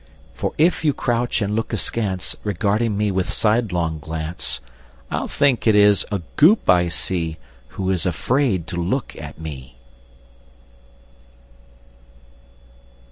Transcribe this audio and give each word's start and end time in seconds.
For 0.33 0.53
if 0.57 0.83
you 0.83 0.95
crouch 0.95 1.43
and 1.43 1.55
look 1.55 1.71
askance, 1.73 2.35
Regarding 2.43 2.97
me 2.97 3.11
with 3.11 3.31
sidelong 3.31 3.99
glance, 3.99 4.59
I'll 5.11 5.27
think 5.27 5.67
it 5.67 5.75
is 5.75 6.07
a 6.11 6.23
Goop 6.37 6.67
I 6.67 6.87
see 6.87 7.37
Who 7.77 7.87
is 7.91 8.07
afraid 8.07 8.65
to 8.69 8.77
look 8.77 9.15
at 9.15 9.37
me! 9.39 9.75